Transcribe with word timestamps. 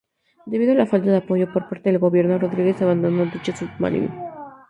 Debido 0.47 0.71
a 0.71 0.75
la 0.75 0.87
falta 0.87 1.11
de 1.11 1.17
apoyo 1.17 1.53
por 1.53 1.69
parte 1.69 1.91
del 1.91 1.99
gobierno, 1.99 2.39
Rodríguez 2.39 2.81
abandonó 2.81 3.27
dicho 3.27 3.55
submarino. 3.55 4.09